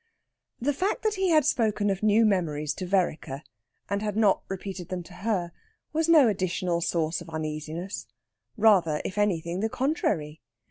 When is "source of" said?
6.81-7.29